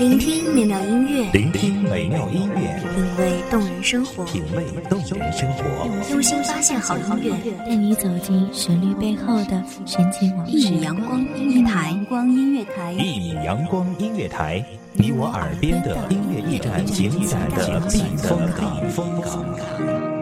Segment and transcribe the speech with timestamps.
[0.00, 5.64] 聆听美妙音乐，聆听美妙音乐，品味动人生活，品味动人生活，
[6.10, 10.52] 用心发现好音乐，带你走进旋律背后的神奇往事。
[10.52, 14.64] 一米阳光音乐台，阳光音乐台，一米阳光音乐台，
[14.94, 20.21] 你我耳边的音乐驿站，精彩的避风港。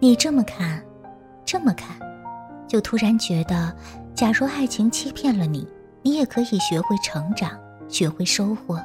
[0.00, 0.80] 你这么看，
[1.44, 1.98] 这么看，
[2.68, 3.76] 就突然觉得，
[4.14, 5.66] 假如爱情欺骗了你，
[6.02, 8.80] 你也可以学会成长，学会收获，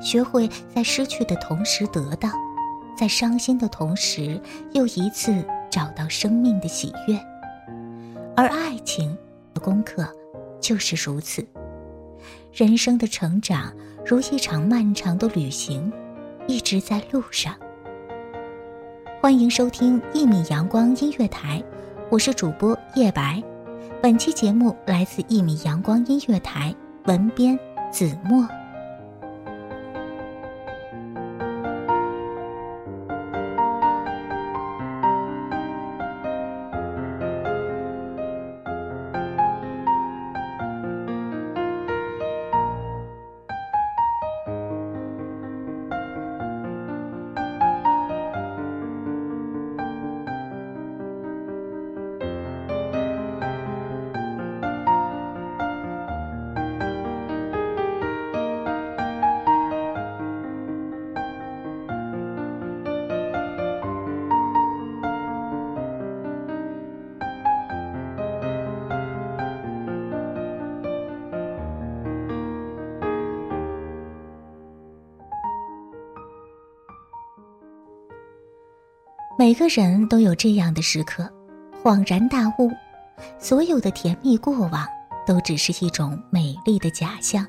[0.00, 2.30] 学会在失去的同时得到，
[2.96, 4.40] 在伤心的同时
[4.70, 7.18] 又一次找到生命的喜悦。
[8.36, 9.18] 而爱情
[9.52, 10.08] 的功课
[10.60, 11.44] 就是如此。
[12.52, 13.74] 人生的成长
[14.06, 15.92] 如一场漫长的旅行，
[16.46, 17.52] 一直在路上。
[19.22, 21.62] 欢迎收听一米阳光音乐台，
[22.10, 23.40] 我是主播叶白。
[24.02, 27.56] 本期节目来自一米阳光音乐台，文编
[27.92, 28.44] 子墨。
[79.42, 81.28] 每个人都有这样的时刻，
[81.82, 82.70] 恍然大悟，
[83.40, 84.86] 所有的甜蜜过往
[85.26, 87.44] 都只是一种美丽的假象。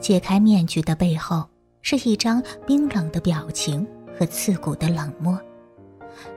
[0.00, 1.46] 解开面具的背后，
[1.82, 3.86] 是一张冰冷的表情
[4.18, 5.38] 和刺骨的冷漠。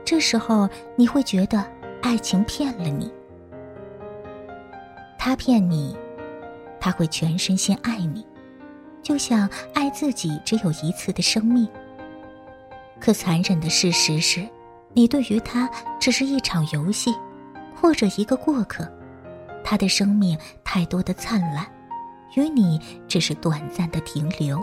[0.04, 1.64] 这时候，你会觉得
[2.02, 3.10] 爱情骗了你。
[5.18, 5.96] 他骗你，
[6.78, 8.22] 他会全身心爱你，
[9.02, 11.66] 就像爱自己只有一次的生命。
[13.04, 14.48] 可残忍的事实是，
[14.94, 15.68] 你对于他
[16.00, 17.14] 只是一场游戏，
[17.76, 18.90] 或者一个过客。
[19.62, 21.66] 他的生命太多的灿烂，
[22.34, 24.58] 与你只是短暂的停留，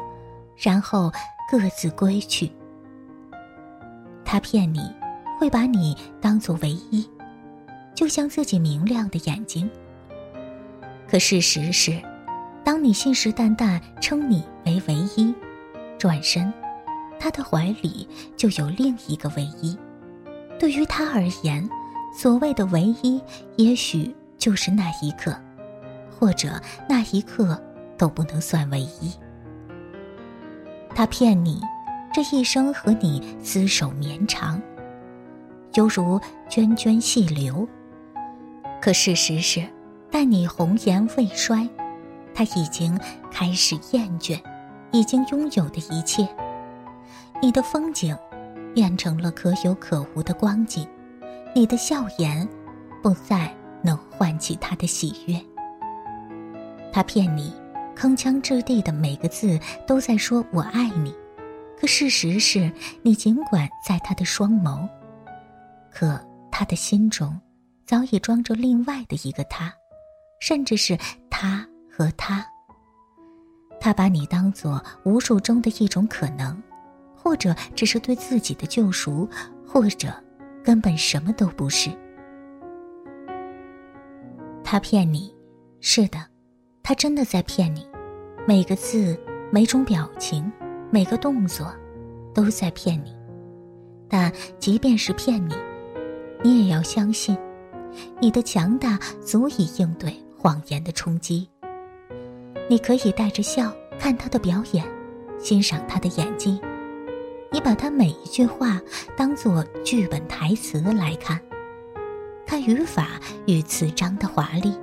[0.57, 1.11] 然后
[1.51, 2.51] 各自归去。
[4.25, 4.91] 他骗你，
[5.39, 7.07] 会把你当做唯一，
[7.93, 9.69] 就像自己明亮的眼睛。
[11.07, 12.01] 可事实是，
[12.63, 15.31] 当你信誓旦旦称你为唯一，
[15.99, 16.51] 转身。
[17.21, 19.77] 他的怀里就有另一个唯一，
[20.57, 21.69] 对于他而言，
[22.11, 23.21] 所谓的唯一，
[23.57, 25.31] 也许就是那一刻，
[26.09, 26.59] 或者
[26.89, 27.61] 那一刻
[27.95, 29.13] 都不能算唯一。
[30.95, 31.61] 他骗你，
[32.11, 34.59] 这一生和你厮守绵长，
[35.75, 37.67] 犹如涓涓细流。
[38.81, 39.63] 可事实是，
[40.09, 41.69] 待你红颜未衰，
[42.33, 42.99] 他已经
[43.29, 44.41] 开始厌倦，
[44.91, 46.27] 已经拥有的一切。
[47.41, 48.15] 你的风景
[48.73, 50.87] 变成了可有可无的光景，
[51.55, 52.47] 你的笑颜
[53.01, 53.51] 不再
[53.83, 55.35] 能唤起他的喜悦。
[56.93, 57.51] 他骗你，
[57.95, 61.13] 铿锵掷地的每个字都在说我爱你，
[61.79, 62.71] 可事实是
[63.01, 64.87] 你尽管在他的双眸，
[65.89, 67.35] 可他的心中
[67.87, 69.73] 早已装着另外的一个他，
[70.39, 70.95] 甚至是
[71.29, 72.45] 他和他。
[73.79, 76.61] 他把你当做无数中的一种可能。
[77.23, 79.29] 或者只是对自己的救赎，
[79.67, 80.11] 或者
[80.63, 81.91] 根本什么都不是。
[84.63, 85.31] 他骗你，
[85.81, 86.17] 是的，
[86.81, 87.87] 他真的在骗你。
[88.47, 89.15] 每个字，
[89.51, 90.51] 每种表情，
[90.89, 91.71] 每个动作
[92.33, 93.15] 都在骗你。
[94.09, 95.53] 但即便是骗你，
[96.41, 97.37] 你也要相信，
[98.19, 101.47] 你的强大足以应对谎言的冲击。
[102.67, 104.83] 你可以带着笑看他的表演，
[105.37, 106.59] 欣赏他的演技。
[107.53, 108.79] 你把他每一句话
[109.17, 111.37] 当做剧本台词来看，
[112.45, 114.73] 看语法与词章的华丽。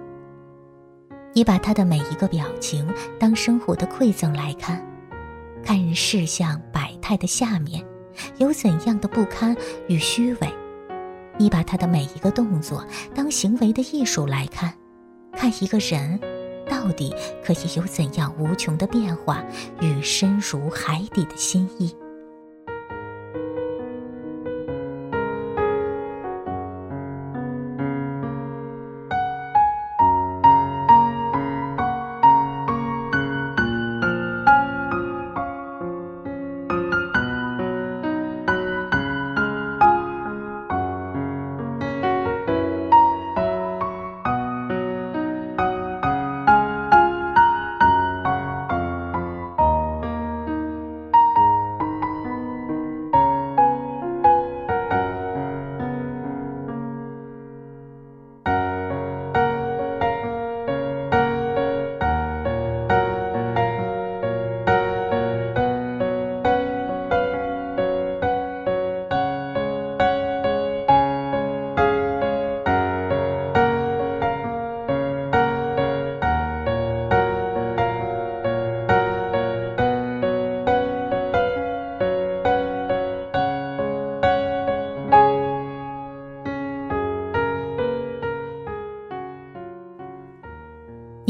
[1.33, 2.87] 你把他的每一个表情
[3.19, 4.87] 当生活的馈赠来看，
[5.65, 7.83] 看事项百态的下面
[8.37, 9.57] 有怎样的不堪
[9.87, 10.55] 与虚伪。
[11.39, 14.75] 你把他的每一个动作当行为的艺术来看，
[15.33, 16.21] 看一个人
[16.69, 19.43] 到底可以有怎样无穷的变化
[19.81, 21.97] 与深如海底的心意。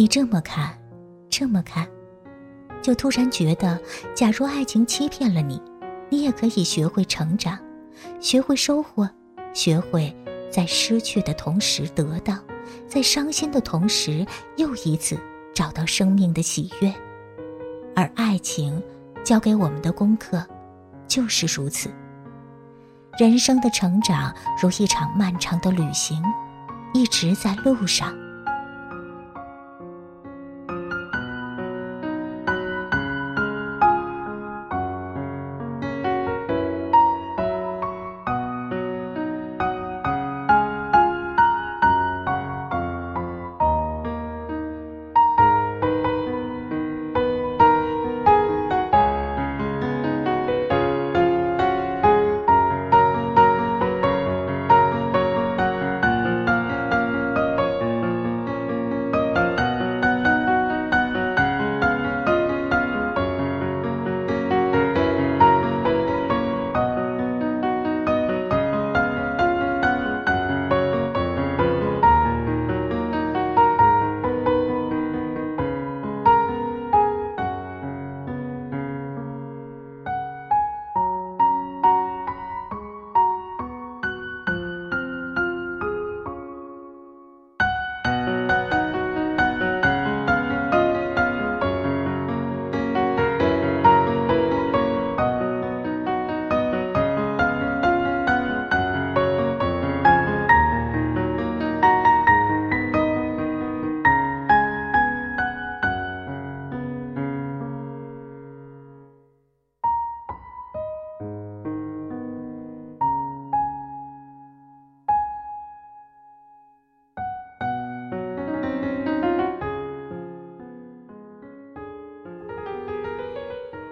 [0.08, 0.76] 这么看，
[1.28, 1.86] 这么看，
[2.82, 3.78] 就突然觉得，
[4.14, 5.60] 假如爱情欺骗了你，
[6.08, 7.58] 你也可以学会成长，
[8.18, 9.08] 学会收获，
[9.52, 10.14] 学会
[10.50, 12.38] 在失去的同时得到，
[12.86, 14.26] 在伤心的同时
[14.56, 15.18] 又一次
[15.54, 16.92] 找到生命的喜悦。
[17.94, 18.82] 而爱情
[19.22, 20.42] 教给我们的功课，
[21.06, 21.90] 就是如此。
[23.18, 26.22] 人生的成长如一场漫长的旅行，
[26.94, 28.16] 一直在路上。